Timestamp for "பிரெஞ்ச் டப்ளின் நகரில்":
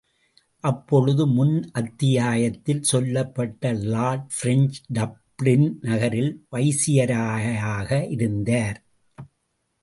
4.39-6.31